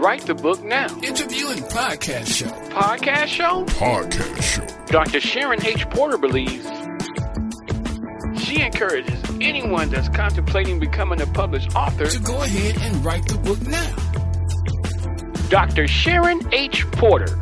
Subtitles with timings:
[0.00, 0.86] Write the book now.
[1.02, 2.46] Interviewing podcast show.
[2.70, 3.66] Podcast show?
[3.66, 4.86] Podcast show.
[4.86, 5.20] Dr.
[5.20, 5.86] Sharon H.
[5.90, 6.64] Porter believes
[8.42, 13.36] she encourages anyone that's contemplating becoming a published author to go ahead and write the
[13.36, 13.94] book now.
[15.50, 15.86] Dr.
[15.86, 16.86] Sharon H.
[16.92, 17.38] Porter.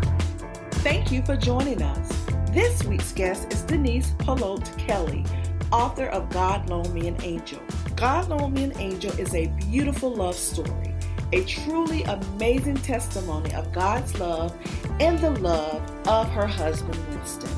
[0.82, 2.08] Thank you for joining us.
[2.50, 5.24] This week's guest is Denise Polote Kelly,
[5.70, 7.62] author of God Loaned Me an Angel.
[7.94, 10.92] God Loaned Me an Angel is a beautiful love story
[11.32, 14.54] a truly amazing testimony of God's love
[15.00, 17.50] and the love of her husband, Winston.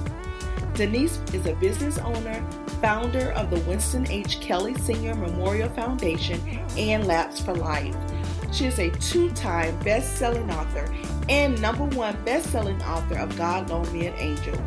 [0.74, 2.44] Denise is a business owner,
[2.80, 4.40] founder of the Winston H.
[4.40, 6.40] Kelly Senior Memorial Foundation
[6.76, 7.94] and Laps for Life.
[8.52, 10.92] She is a two time best selling author
[11.28, 14.60] and number one best selling author of God Loaned Me an Angel.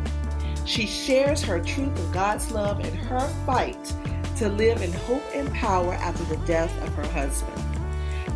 [0.64, 3.92] She shares her truth of God's love and her fight
[4.36, 7.63] to live in hope and power after the death of her husband.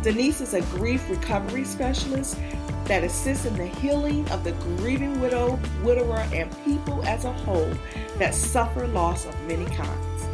[0.01, 2.37] Denise is a grief recovery specialist
[2.85, 7.73] that assists in the healing of the grieving widow, widower, and people as a whole
[8.17, 10.25] that suffer loss of many kinds.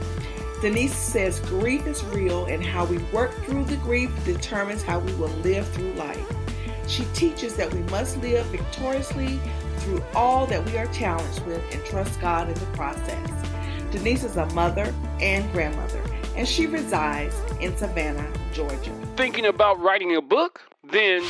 [0.62, 5.12] Denise says grief is real and how we work through the grief determines how we
[5.14, 6.32] will live through life.
[6.88, 9.40] She teaches that we must live victoriously
[9.78, 13.32] through all that we are challenged with and trust God in the process.
[13.92, 16.02] Denise is a mother and grandmother,
[16.36, 18.94] and she resides in Savannah, Georgia.
[19.16, 20.62] Thinking about writing a book?
[20.92, 21.24] Then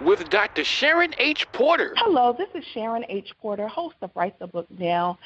[0.00, 0.64] with Dr.
[0.64, 1.46] Sharon H.
[1.52, 1.94] Porter.
[1.96, 3.32] Hello, this is Sharon H.
[3.40, 5.18] Porter, host of Write the Book Now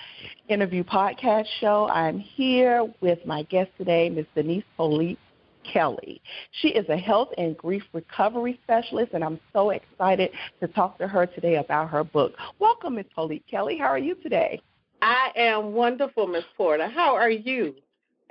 [0.48, 1.88] interview podcast show.
[1.88, 4.26] I'm here with my guest today, Ms.
[4.34, 5.16] Denise Polote
[5.64, 6.20] Kelly.
[6.50, 10.30] She is a health and grief recovery specialist, and I'm so excited
[10.60, 12.34] to talk to her today about her book.
[12.58, 13.06] Welcome, Ms.
[13.16, 13.78] Polote Kelly.
[13.78, 14.60] How are you today?
[15.02, 16.44] I am wonderful, Ms.
[16.56, 16.88] Porter.
[16.88, 17.74] How are you?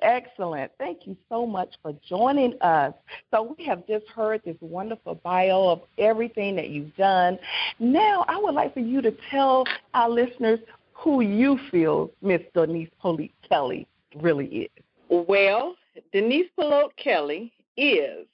[0.01, 0.71] Excellent.
[0.77, 2.93] Thank you so much for joining us.
[3.31, 7.39] So, we have just heard this wonderful bio of everything that you've done.
[7.79, 10.59] Now, I would like for you to tell our listeners
[10.93, 13.87] who you feel Miss Denise Polote Kelly
[14.21, 14.83] really is.
[15.09, 15.75] Well,
[16.11, 18.25] Denise Polote Kelly is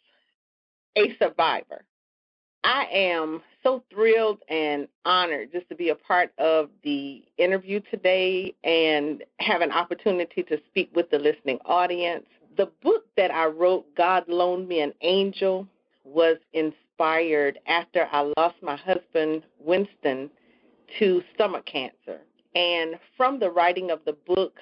[0.98, 1.84] a survivor.
[2.64, 8.54] I am so thrilled and honored just to be a part of the interview today
[8.64, 12.26] and have an opportunity to speak with the listening audience.
[12.58, 15.68] The book that I wrote, God Loaned Me an Angel,
[16.04, 20.30] was inspired after I lost my husband, Winston,
[21.00, 22.22] to stomach cancer.
[22.54, 24.60] And from the writing of the book,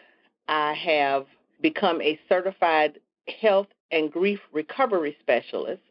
[0.47, 1.25] I have
[1.61, 2.99] become a certified
[3.41, 5.81] health and grief recovery specialist.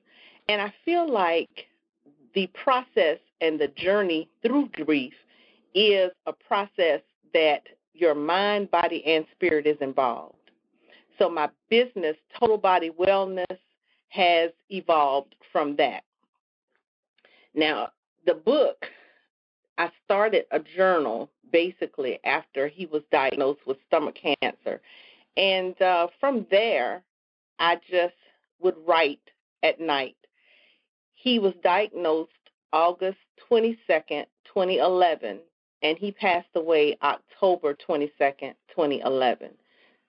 [0.49, 1.68] And I feel like
[2.39, 5.13] the process and the journey through grief
[5.75, 7.01] is a process
[7.35, 10.53] that your mind, body, and spirit is involved.
[11.19, 13.59] So my business, Total Body Wellness,
[14.11, 16.05] has evolved from that.
[17.57, 17.89] Now,
[18.25, 18.87] the book,
[19.77, 24.81] I started a journal basically after he was diagnosed with stomach cancer.
[25.37, 27.03] And uh, from there,
[27.59, 28.15] I just
[28.61, 29.29] would write
[29.65, 30.15] at night
[31.29, 32.31] he was diagnosed
[32.73, 33.19] August
[33.51, 35.39] 22nd, 2011,
[35.83, 39.51] and he passed away October 22nd, 2011.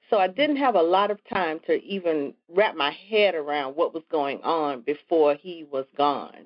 [0.09, 3.93] So I didn't have a lot of time to even wrap my head around what
[3.93, 6.45] was going on before he was gone.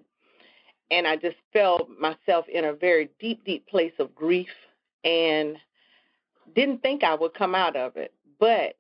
[0.90, 4.50] And I just felt myself in a very deep, deep place of grief
[5.04, 5.56] and
[6.56, 8.12] didn't think I would come out of it.
[8.40, 8.76] But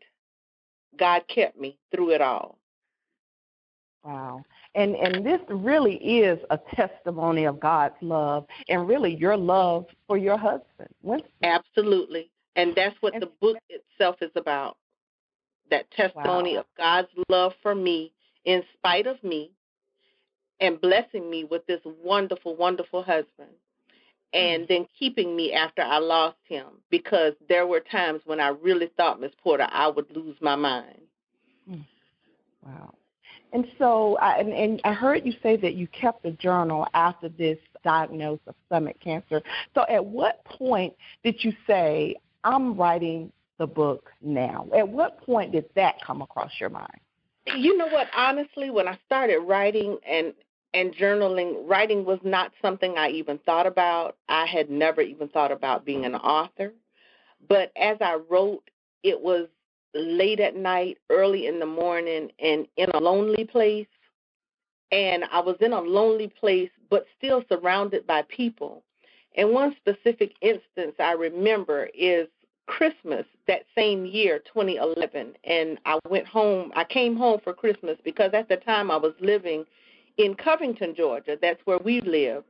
[0.97, 2.57] God kept me through it all.
[4.03, 4.43] Wow.
[4.75, 10.17] And and this really is a testimony of God's love and really your love for
[10.17, 10.89] your husband.
[11.03, 11.29] Winston.
[11.43, 12.31] Absolutely.
[12.55, 14.77] And that's what and, the book itself is about.
[15.69, 16.61] That testimony wow.
[16.61, 18.13] of God's love for me
[18.45, 19.51] in spite of me
[20.59, 23.49] and blessing me with this wonderful, wonderful husband.
[24.33, 24.67] And mm.
[24.67, 29.21] then keeping me after I lost him because there were times when I really thought,
[29.21, 31.01] Miss Porter, I would lose my mind.
[31.69, 31.85] Mm.
[32.65, 32.93] Wow.
[33.53, 37.29] And so, I, and, and I heard you say that you kept a journal after
[37.29, 39.43] this diagnosis of stomach cancer.
[39.75, 44.67] So, at what point did you say, I'm writing the book now?
[44.75, 46.99] At what point did that come across your mind?
[47.55, 48.07] You know what?
[48.15, 50.33] Honestly, when I started writing and
[50.73, 54.17] and journaling, writing was not something I even thought about.
[54.27, 56.73] I had never even thought about being an author.
[57.47, 58.67] But as I wrote,
[59.03, 59.49] it was
[59.93, 63.87] late at night, early in the morning, and in a lonely place.
[64.91, 68.83] And I was in a lonely place, but still surrounded by people.
[69.35, 72.27] And one specific instance I remember is
[72.67, 75.33] Christmas that same year, 2011.
[75.43, 79.13] And I went home, I came home for Christmas because at the time I was
[79.19, 79.65] living
[80.17, 81.37] in Covington, Georgia.
[81.41, 82.45] That's where we lived.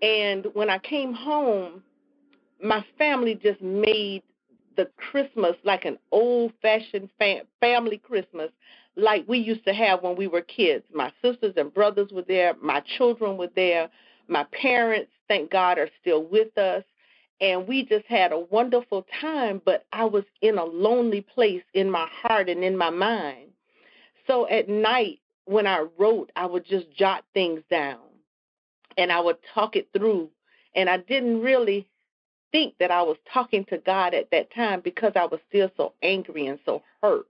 [0.00, 1.82] And when I came home,
[2.62, 4.22] my family just made
[4.76, 8.50] the Christmas like an old fashioned fam- family Christmas
[8.96, 10.84] like we used to have when we were kids.
[10.92, 13.88] My sisters and brothers were there, my children were there,
[14.28, 16.84] my parents, thank God, are still with us.
[17.40, 21.90] And we just had a wonderful time, but I was in a lonely place in
[21.90, 23.48] my heart and in my mind.
[24.26, 27.98] So at night, when I wrote, I would just jot things down
[28.96, 30.30] and I would talk it through.
[30.74, 31.88] And I didn't really
[32.52, 35.94] think that I was talking to God at that time because I was still so
[36.02, 37.26] angry and so hurt.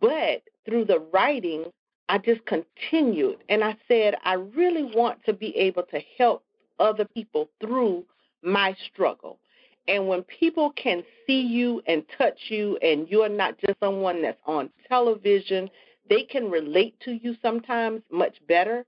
[0.00, 1.64] But through the writing,
[2.08, 6.44] I just continued and I said, I really want to be able to help
[6.78, 8.04] other people through
[8.42, 9.38] my struggle.
[9.88, 14.40] And when people can see you and touch you, and you're not just someone that's
[14.46, 15.70] on television,
[16.10, 18.84] they can relate to you sometimes much better.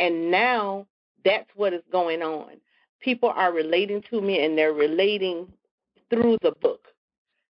[0.00, 0.86] And now
[1.24, 2.56] that's what is going on
[3.02, 5.46] people are relating to me and they're relating
[6.10, 6.86] through the book.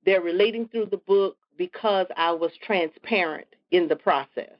[0.06, 4.52] They're relating through the book because I was transparent in the process.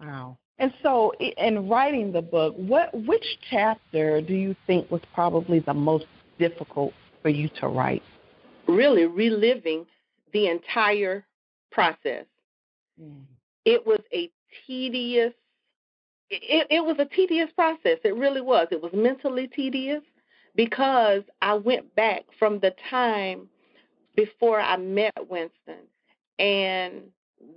[0.00, 0.38] Wow.
[0.58, 5.74] And so, in writing the book, what which chapter do you think was probably the
[5.74, 6.06] most
[6.38, 6.92] difficult
[7.22, 8.02] for you to write?
[8.66, 9.86] Really, reliving
[10.32, 11.24] the entire
[11.70, 12.24] process.
[13.00, 13.22] Mm.
[13.64, 14.30] It was a
[14.66, 15.32] tedious
[16.30, 17.98] it, it was a tedious process.
[18.04, 18.68] It really was.
[18.70, 20.02] It was mentally tedious
[20.54, 23.48] because I went back from the time
[24.16, 25.86] before I met Winston.
[26.38, 27.02] And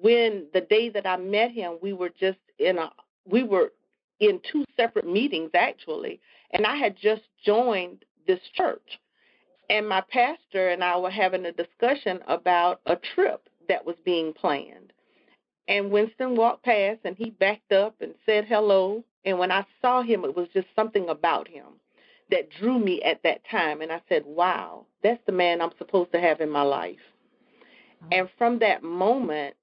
[0.02, 2.92] when the day that I met him, we were just in a
[3.26, 3.72] we were
[4.20, 6.20] in two separate meetings actually,
[6.52, 9.00] and I had just joined this church.
[9.70, 14.34] And my pastor and I were having a discussion about a trip that was being
[14.34, 14.92] planned.
[15.68, 19.04] And Winston walked past and he backed up and said hello.
[19.26, 21.66] And when I saw him, it was just something about him
[22.30, 23.82] that drew me at that time.
[23.82, 26.98] And I said, wow, that's the man I'm supposed to have in my life.
[28.02, 28.10] Uh-huh.
[28.12, 29.56] And from that moment,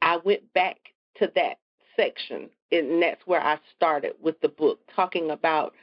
[0.00, 0.78] I went back
[1.18, 1.58] to that
[1.96, 2.48] section.
[2.72, 5.74] And that's where I started with the book, talking about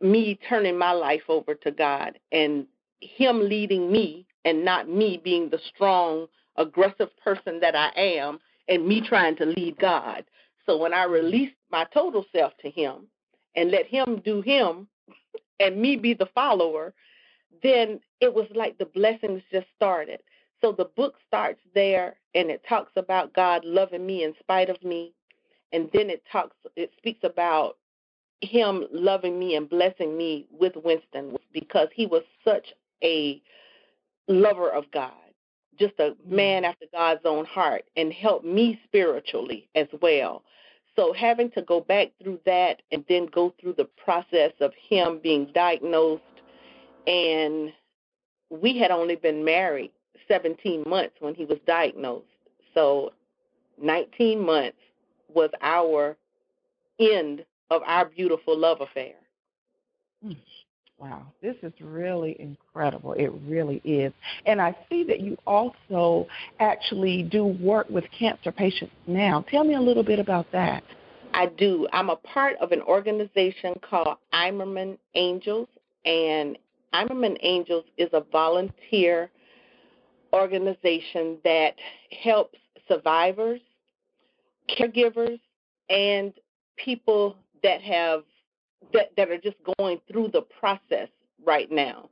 [0.00, 2.66] me turning my life over to God and
[3.00, 8.86] Him leading me and not me being the strong aggressive person that I am and
[8.86, 10.24] me trying to lead God.
[10.66, 13.06] So when I released my total self to Him
[13.56, 14.88] and let Him do Him
[15.60, 16.94] and me be the follower,
[17.62, 20.20] then it was like the blessings just started.
[20.60, 24.82] So the book starts there and it talks about God loving me in spite of
[24.82, 25.12] me.
[25.72, 27.76] And then it talks it speaks about
[28.40, 32.66] him loving me and blessing me with Winston because he was such
[33.02, 33.40] a
[34.28, 35.23] lover of God
[35.78, 36.68] just a man mm.
[36.68, 40.42] after God's own heart and help me spiritually as well.
[40.96, 45.20] So having to go back through that and then go through the process of him
[45.22, 46.22] being diagnosed
[47.06, 47.72] and
[48.50, 49.90] we had only been married
[50.28, 52.26] 17 months when he was diagnosed.
[52.72, 53.12] So
[53.82, 54.78] 19 months
[55.32, 56.16] was our
[57.00, 59.14] end of our beautiful love affair.
[60.98, 63.12] Wow, this is really incredible.
[63.14, 64.12] It really is.
[64.46, 66.26] And I see that you also
[66.60, 69.44] actually do work with cancer patients now.
[69.50, 70.84] Tell me a little bit about that.
[71.34, 71.88] I do.
[71.92, 75.68] I'm a part of an organization called Imerman Angels,
[76.04, 76.56] and
[76.94, 79.30] Imerman Angels is a volunteer
[80.32, 81.74] organization that
[82.22, 83.60] helps survivors,
[84.68, 85.40] caregivers,
[85.90, 86.32] and
[86.76, 88.22] people that have
[88.92, 91.08] that, that are just going through the process
[91.44, 92.08] right now.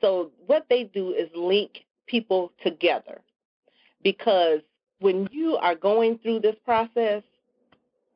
[0.00, 3.20] So what they do is link people together
[4.02, 4.60] because
[5.00, 7.22] when you are going through this process,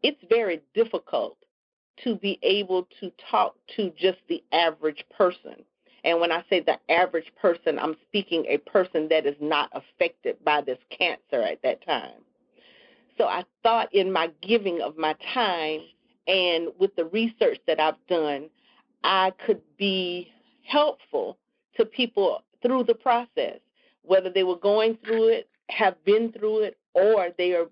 [0.02, 1.36] it's very difficult
[2.02, 5.64] to be able to talk to just the average person.
[6.02, 10.36] And when I say the average person, I'm speaking a person that is not affected
[10.44, 12.20] by this cancer at that time.
[13.16, 15.80] So I thought in my giving of my time
[16.26, 18.48] and with the research that I've done,
[19.02, 20.30] I could be
[20.66, 21.38] helpful
[21.76, 23.58] to people through the process,
[24.02, 27.66] whether they were going through it, have been through it, or they are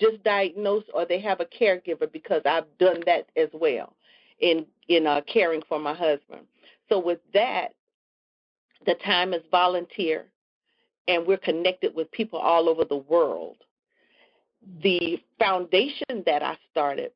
[0.00, 3.94] just diagnosed or they have a caregiver because I've done that as well
[4.40, 6.42] in in uh, caring for my husband.
[6.88, 7.74] So with that,
[8.86, 10.26] the time is volunteer,
[11.08, 13.56] and we're connected with people all over the world.
[14.82, 17.12] The foundation that I started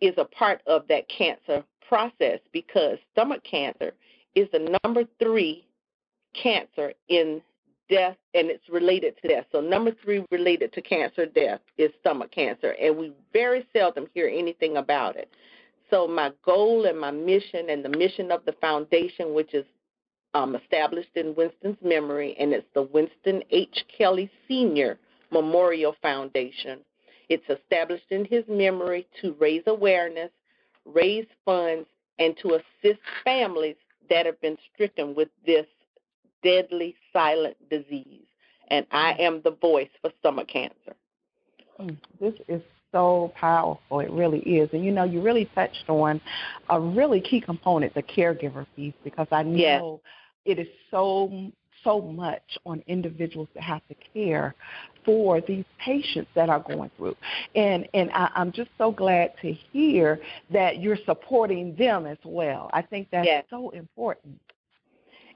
[0.00, 3.92] is a part of that cancer process because stomach cancer
[4.34, 5.66] is the number three
[6.40, 7.40] cancer in
[7.88, 9.46] death and it's related to death.
[9.50, 14.28] So number three related to cancer death is stomach cancer, and we very seldom hear
[14.28, 15.30] anything about it.
[15.90, 19.64] So my goal and my mission and the mission of the foundation, which is
[20.34, 23.84] um, established in Winston's memory, and it's the Winston H.
[23.96, 24.98] Kelly Senior
[25.30, 26.80] Memorial Foundation.
[27.28, 30.30] It's established in his memory to raise awareness,
[30.84, 31.86] raise funds,
[32.18, 33.76] and to assist families
[34.10, 35.66] that have been stricken with this
[36.42, 38.24] deadly silent disease.
[38.68, 40.94] And I am the voice for stomach cancer.
[41.80, 44.00] Mm, this is so powerful.
[44.00, 44.68] It really is.
[44.72, 46.20] And you know, you really touched on
[46.68, 50.00] a really key component, the caregiver piece, because I know
[50.44, 50.56] yes.
[50.56, 51.50] it is so
[51.84, 54.54] so much on individuals that have to care
[55.04, 57.16] for these patients that are going through.
[57.54, 60.20] And and I, I'm just so glad to hear
[60.50, 62.70] that you're supporting them as well.
[62.72, 63.44] I think that's yes.
[63.50, 64.38] so important.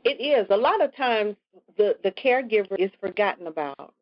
[0.04, 0.46] It is.
[0.50, 1.36] A lot of times
[1.76, 3.94] the, the caregiver is forgotten about.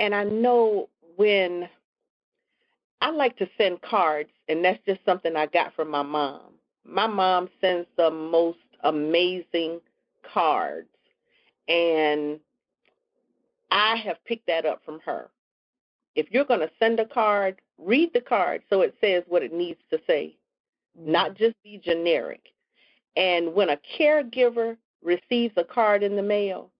[0.00, 1.68] And I know when
[3.00, 6.54] I like to send cards, and that's just something I got from my mom.
[6.84, 9.80] My mom sends the most amazing
[10.32, 10.88] cards,
[11.68, 12.40] and
[13.70, 15.30] I have picked that up from her.
[16.14, 19.52] If you're going to send a card, read the card so it says what it
[19.52, 20.36] needs to say,
[20.98, 21.44] not mm-hmm.
[21.44, 22.52] just be generic.
[23.16, 26.70] And when a caregiver receives a card in the mail,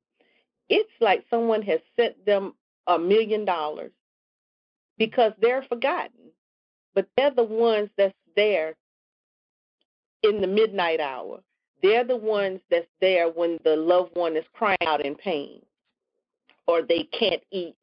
[0.69, 2.55] it's like someone has sent them
[2.87, 3.93] a million dollars
[4.99, 6.31] because they're forgotten.
[6.95, 8.77] But they're the ones that's there
[10.23, 11.41] in the midnight hour.
[11.85, 15.61] They're the ones that's there when the loved one is crying out in pain,
[16.67, 17.77] or they can't eat,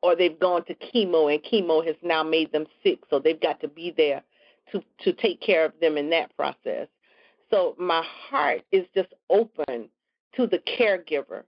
[0.00, 3.60] or they've gone to chemo and chemo has now made them sick, so they've got
[3.62, 4.22] to be there
[4.70, 6.86] to to take care of them in that process.
[7.50, 9.88] So my heart is just open
[10.36, 11.42] to the caregiver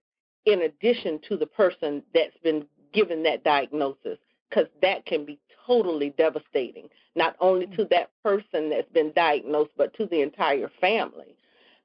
[0.47, 6.13] in addition to the person that's been given that diagnosis because that can be totally
[6.19, 7.91] devastating, not only to mm.
[7.91, 11.37] that person that's been diagnosed, but to the entire family.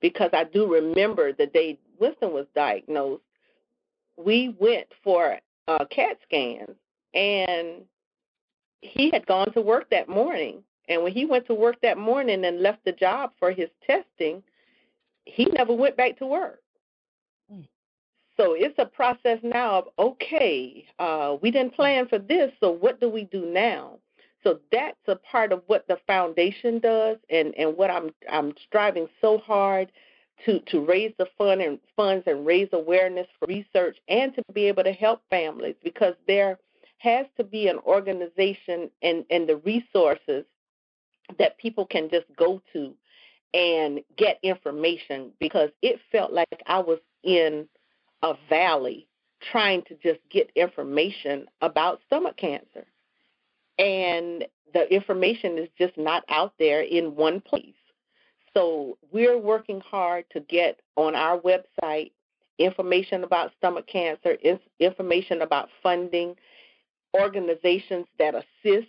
[0.05, 3.23] Because I do remember the day Winston was diagnosed,
[4.23, 6.75] we went for uh, CAT scans,
[7.15, 7.81] and
[8.81, 10.61] he had gone to work that morning.
[10.89, 14.43] And when he went to work that morning and left the job for his testing,
[15.25, 16.61] he never went back to work.
[18.37, 22.99] So it's a process now of okay, uh, we didn't plan for this, so what
[22.99, 23.97] do we do now?
[24.45, 29.07] So that's a part of what the foundation does, and and what I'm I'm striving
[29.19, 29.91] so hard
[30.45, 34.65] to to raise the fund and funds and raise awareness for research and to be
[34.65, 36.59] able to help families because there
[36.99, 40.45] has to be an organization and and the resources
[41.39, 42.93] that people can just go to
[43.53, 47.67] and get information because it felt like I was in
[48.21, 49.07] a valley
[49.51, 52.85] trying to just get information about stomach cancer.
[53.77, 57.73] And the information is just not out there in one place.
[58.53, 62.11] So we're working hard to get on our website
[62.57, 64.37] information about stomach cancer,
[64.79, 66.35] information about funding,
[67.19, 68.87] organizations that assist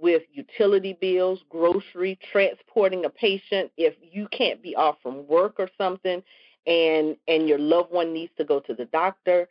[0.00, 3.70] with utility bills, grocery, transporting a patient.
[3.76, 6.22] If you can't be off from work or something,
[6.66, 9.48] and and your loved one needs to go to the doctor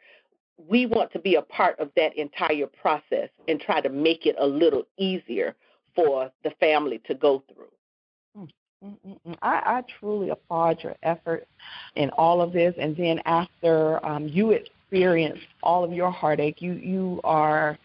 [0.68, 4.36] we want to be a part of that entire process and try to make it
[4.39, 5.56] a little easier
[5.96, 8.48] for the family to go through
[8.84, 11.48] mm, I, I truly applaud your effort
[11.96, 12.74] in all of this.
[12.80, 17.78] And then after um, you experience all of your heartache, you you are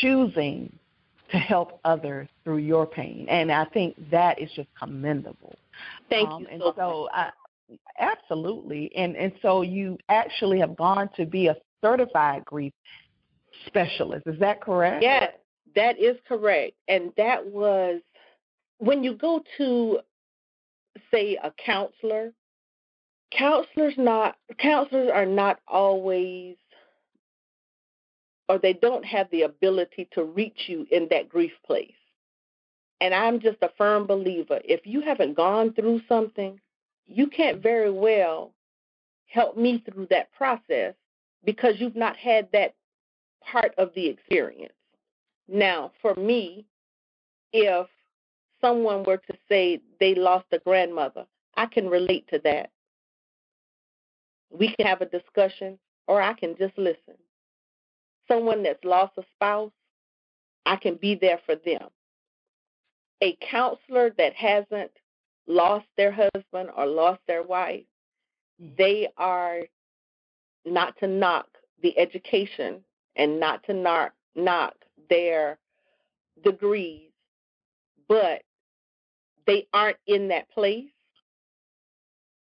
[0.00, 0.72] choosing
[1.30, 5.54] to help others through your pain, and I think that is just commendable.
[6.10, 6.48] Thank um, you.
[6.50, 7.30] And so, so I,
[7.98, 8.94] Absolutely.
[8.96, 12.72] And and so you actually have gone to be a certified grief
[13.66, 14.26] specialist.
[14.26, 15.02] Is that correct?
[15.02, 15.32] Yes,
[15.74, 16.74] that is correct.
[16.88, 18.00] And that was
[18.78, 20.00] when you go to
[21.10, 22.32] say a counselor,
[23.30, 26.56] counselors not counselors are not always
[28.48, 31.92] or they don't have the ability to reach you in that grief place.
[33.00, 36.60] And I'm just a firm believer if you haven't gone through something,
[37.06, 38.52] you can't very well
[39.26, 40.94] help me through that process
[41.44, 42.74] because you've not had that
[43.40, 44.72] part of the experience.
[45.48, 46.66] Now, for me,
[47.52, 47.86] if
[48.60, 52.70] someone were to say they lost a grandmother, I can relate to that.
[54.50, 57.14] We can have a discussion or I can just listen.
[58.28, 59.72] Someone that's lost a spouse,
[60.66, 61.88] I can be there for them.
[63.20, 64.90] A counselor that hasn't
[65.46, 67.84] lost their husband or lost their wife,
[68.62, 68.76] mm.
[68.76, 69.60] they are
[70.64, 71.46] not to knock
[71.82, 72.80] the education
[73.16, 74.74] and not to knock, knock
[75.08, 75.58] their
[76.42, 77.10] degrees,
[78.08, 78.42] but
[79.46, 80.90] they aren't in that place.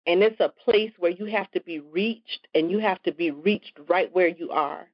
[0.06, 3.32] And it's a place where you have to be reached and you have to be
[3.32, 4.88] reached right where you are.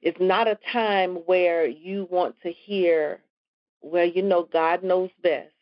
[0.00, 3.20] It's not a time where you want to hear,
[3.80, 5.52] well, you know, God knows best.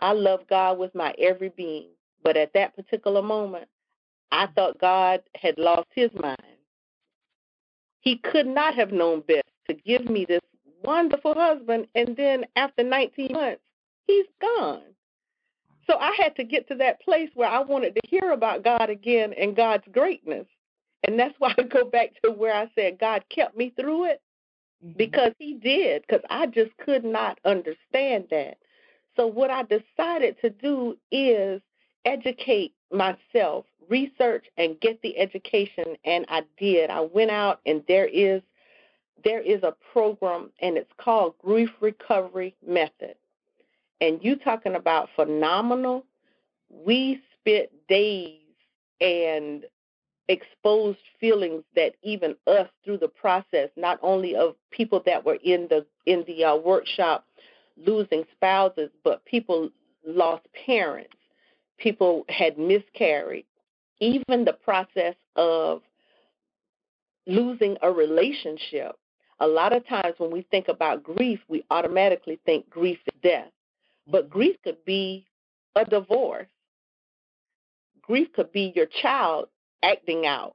[0.00, 1.90] I love God with my every being,
[2.24, 3.68] but at that particular moment,
[4.32, 6.38] I thought God had lost his mind.
[8.00, 10.40] He could not have known best to give me this
[10.82, 13.62] wonderful husband, and then after 19 months,
[14.06, 14.82] he's gone.
[15.86, 18.90] So I had to get to that place where I wanted to hear about God
[18.90, 20.46] again and God's greatness.
[21.06, 24.22] And that's why I go back to where I said God kept me through it
[24.84, 24.96] mm-hmm.
[24.96, 28.58] because He did, because I just could not understand that.
[29.16, 31.60] So, what I decided to do is
[32.04, 35.96] educate myself, research, and get the education.
[36.04, 36.90] And I did.
[36.90, 38.42] I went out, and there is
[39.24, 43.14] there is a program, and it's called Grief Recovery Method.
[44.00, 46.04] And you talking about phenomenal?
[46.68, 48.38] We spent days
[49.00, 49.64] and
[50.28, 55.68] exposed feelings that even us through the process, not only of people that were in
[55.68, 57.26] the in the uh, workshop
[57.76, 59.70] losing spouses, but people
[60.06, 61.14] lost parents,
[61.78, 63.46] people had miscarried,
[64.00, 65.82] even the process of
[67.26, 68.96] losing a relationship.
[69.40, 73.50] A lot of times when we think about grief, we automatically think grief is death.
[74.06, 75.26] But grief could be
[75.74, 76.46] a divorce.
[78.02, 79.48] Grief could be your child
[79.82, 80.54] acting out.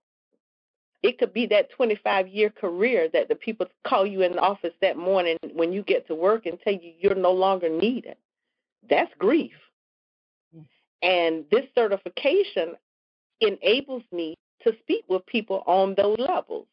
[1.01, 4.73] It could be that 25 year career that the people call you in the office
[4.81, 8.17] that morning when you get to work and tell you you're no longer needed.
[8.89, 9.53] That's grief.
[11.01, 12.75] And this certification
[13.41, 16.67] enables me to speak with people on those levels.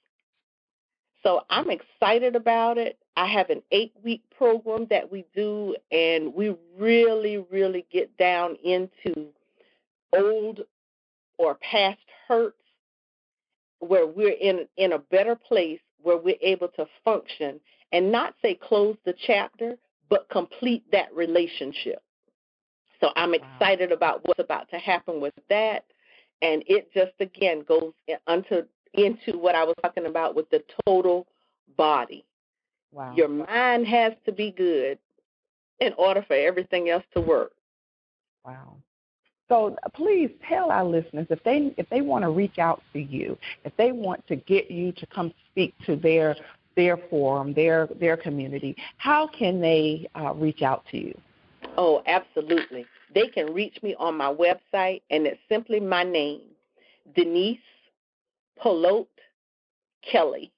[1.23, 2.99] So I'm excited about it.
[3.17, 8.57] I have an eight week program that we do, and we really, really get down
[8.65, 9.29] into
[10.17, 10.61] old
[11.39, 12.57] or past hurts
[13.81, 17.61] where we're in in a better place where we're able to function
[17.93, 19.77] and not say close the chapter
[20.09, 22.03] but complete that relationship
[23.01, 23.97] so i'm excited wow.
[23.97, 25.85] about what's about to happen with that.
[26.43, 27.93] And it just again goes
[28.29, 31.27] into into what i was talking about with the total
[31.77, 32.25] body.
[32.93, 33.15] Wow.
[33.17, 34.99] Your mind has to be good
[35.81, 37.53] in order for everything else to work.
[38.45, 38.77] Wow.
[39.49, 43.39] So please tell our listeners if they if they want to reach out to you,
[43.65, 46.37] if they want to get you to come speak to their
[46.75, 51.19] their forum, their their community, how can they uh, reach out to you?
[51.77, 52.87] Oh, absolutely.
[53.15, 56.43] They can reach me on my website, and it's simply my name,
[57.15, 57.59] Denise
[58.63, 59.07] Polote
[60.03, 60.53] Kelly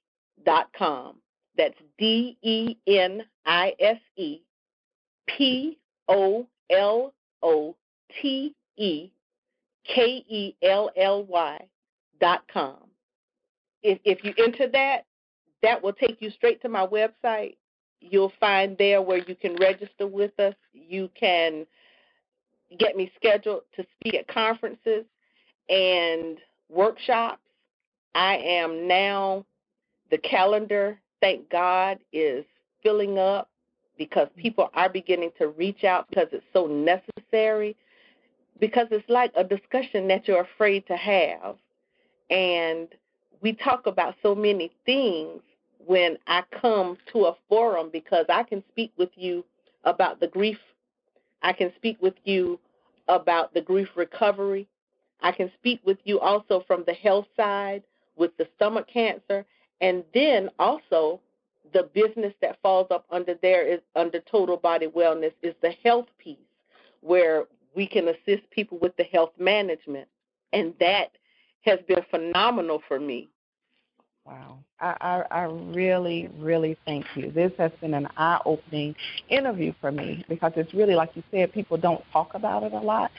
[0.45, 1.17] dot com.
[1.57, 4.41] That's D E N I S E
[5.27, 5.77] P
[6.07, 7.75] O L O
[8.21, 9.11] T E
[9.85, 11.59] K E L L Y
[12.21, 12.77] dot com.
[13.83, 15.05] If, if you enter that,
[15.61, 17.57] that will take you straight to my website.
[18.01, 20.55] You'll find there where you can register with us.
[20.73, 21.65] You can
[22.77, 25.05] get me scheduled to speak at conferences
[25.69, 26.37] and
[26.69, 27.41] workshops.
[28.15, 29.45] I am now,
[30.11, 32.45] the calendar, thank God, is
[32.83, 33.49] filling up
[33.97, 34.41] because mm-hmm.
[34.41, 37.75] people are beginning to reach out because it's so necessary
[38.59, 41.55] because it's like a discussion that you're afraid to have.
[42.29, 42.87] And
[43.41, 45.41] we talk about so many things
[45.89, 49.43] when I come to a forum because I can speak with you
[49.85, 50.59] about the grief.
[51.41, 52.59] I can speak with you
[53.07, 54.67] about the grief recovery.
[55.21, 57.81] I can speak with you also from the health side
[58.15, 59.47] with the stomach cancer.
[59.81, 61.21] And then also
[61.73, 66.07] the business that falls up under there is under total body wellness is the health
[66.19, 66.37] piece
[67.01, 70.07] where we can assist people with the health management.
[70.53, 71.13] And that
[71.61, 73.27] has been phenomenal for me.
[74.25, 74.59] Wow.
[74.79, 77.31] I, I, I really, really thank you.
[77.31, 78.95] This has been an eye opening
[79.29, 82.79] interview for me because it's really, like you said, people don't talk about it a
[82.79, 83.11] lot.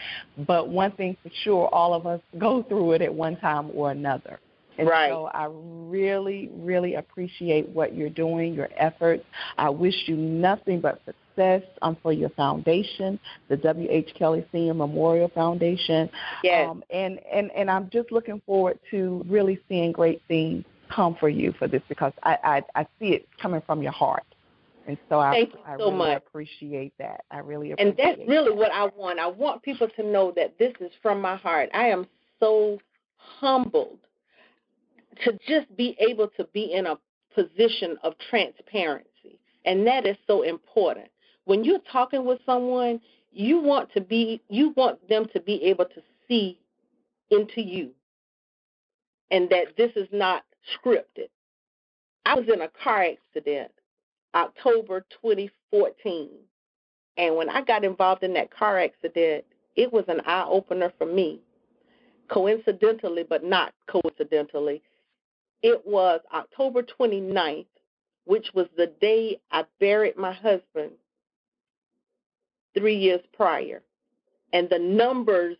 [0.46, 3.90] But one thing for sure, all of us go through it at one time or
[3.90, 4.38] another.
[4.78, 5.10] And right.
[5.10, 9.24] so I really, really appreciate what you're doing, your efforts.
[9.58, 14.14] I wish you nothing but success um, for your foundation, the W.H.
[14.16, 16.08] Kelly Senior Memorial Foundation.
[16.42, 16.68] Yes.
[16.70, 21.29] Um, and, and, and I'm just looking forward to really seeing great things come for
[21.29, 22.37] you for this because I,
[22.74, 24.24] I, I see it coming from your heart.
[24.87, 26.22] And so I, Thank you I so really much.
[26.26, 27.24] appreciate that.
[27.31, 28.57] I really appreciate And that's really that.
[28.57, 29.18] what I want.
[29.18, 31.68] I want people to know that this is from my heart.
[31.74, 32.07] I am
[32.40, 32.79] so
[33.16, 33.98] humbled
[35.24, 36.98] to just be able to be in a
[37.35, 39.38] position of transparency.
[39.64, 41.09] And that is so important.
[41.44, 43.00] When you're talking with someone,
[43.33, 46.59] you want to be you want them to be able to see
[47.31, 47.90] into you.
[49.31, 50.42] And that this is not
[50.75, 51.29] scripted.
[52.27, 53.73] I was in a car accident
[54.35, 56.29] October 2014.
[57.16, 59.44] And when I got involved in that car accident,
[59.77, 61.40] it was an eye opener for me.
[62.29, 64.83] Coincidentally, but not coincidentally,
[65.62, 67.66] it was October 29th,
[68.25, 70.92] which was the day I buried my husband
[72.75, 73.83] three years prior.
[74.53, 75.57] And the numbers,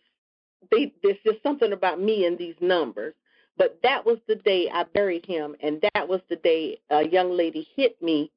[0.71, 3.13] they, there's just something about me and these numbers.
[3.57, 7.35] But that was the day I buried him, and that was the day a young
[7.35, 8.31] lady hit me.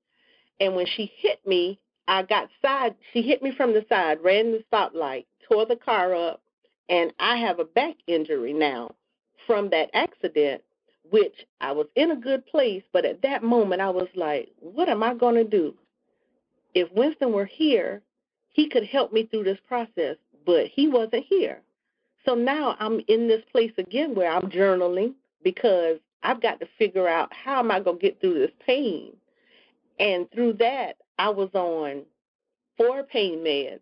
[0.60, 2.94] And when she hit me, I got side.
[3.12, 6.42] She hit me from the side, ran the stoplight, tore the car up,
[6.88, 8.94] and I have a back injury now
[9.46, 10.62] from that accident.
[11.10, 14.88] Which I was in a good place, but at that moment I was like, "What
[14.88, 15.76] am I going to do?"
[16.74, 18.02] If Winston were here,
[18.48, 21.60] he could help me through this process, but he wasn't here.
[22.24, 27.06] So now I'm in this place again where I'm journaling because I've got to figure
[27.06, 29.12] out how am I going to get through this pain.
[30.00, 32.02] And through that, I was on
[32.76, 33.80] four pain meds,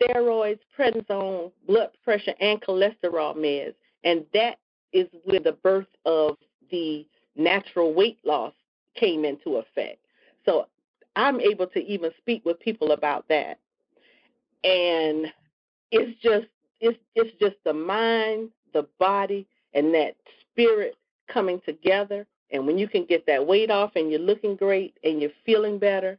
[0.00, 3.74] steroids, prednisone, blood pressure, and cholesterol meds.
[4.04, 4.58] And that
[4.92, 6.36] is where the birth of
[6.70, 7.06] the
[7.36, 8.52] natural weight loss
[8.96, 9.98] came into effect.
[10.44, 10.66] So
[11.16, 13.58] I'm able to even speak with people about that.
[14.64, 15.32] And
[15.90, 16.46] it's just
[16.80, 20.16] it's it's just the mind, the body, and that
[20.50, 20.96] spirit
[21.32, 22.26] coming together.
[22.52, 25.78] And when you can get that weight off and you're looking great and you're feeling
[25.78, 26.18] better,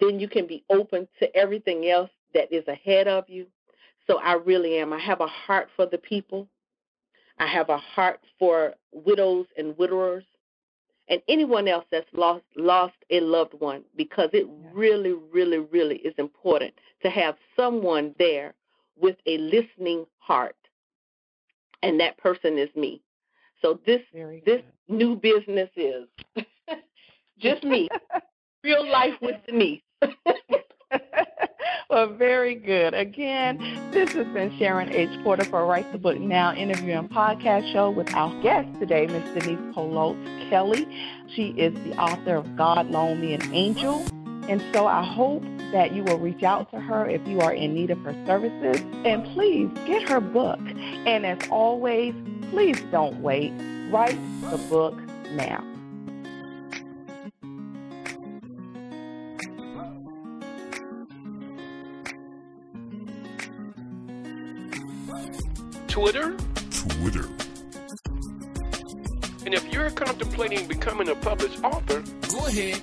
[0.00, 3.46] then you can be open to everything else that is ahead of you.
[4.06, 4.92] So I really am.
[4.92, 6.48] I have a heart for the people.
[7.38, 10.24] I have a heart for widows and widowers
[11.08, 16.14] and anyone else that's lost lost a loved one because it really, really, really is
[16.18, 18.54] important to have someone there
[18.98, 20.56] with a listening heart.
[21.82, 23.02] And that person is me.
[23.60, 24.00] So this
[24.44, 26.06] this new business is
[27.38, 27.88] just me.
[28.62, 29.82] Real life with Denise.
[31.90, 32.94] well, very good.
[32.94, 33.58] Again,
[33.90, 35.10] this has been Sharon H.
[35.22, 39.42] Porter for Write the Book Now interview and podcast show with our guest today, Ms.
[39.42, 40.86] Denise Polote Kelly.
[41.34, 44.04] She is the author of God Loan Me an Angel.
[44.48, 47.72] And so I hope that you will reach out to her if you are in
[47.72, 48.82] need of her services.
[49.04, 50.60] And please get her book.
[50.60, 52.14] And as always,
[52.50, 53.52] please don't wait.
[53.90, 54.18] Write
[54.50, 54.94] the book
[55.32, 55.64] now.
[65.88, 66.36] Twitter.
[66.70, 67.28] Twitter.
[69.46, 72.82] And if you're contemplating becoming a published author, Go ahead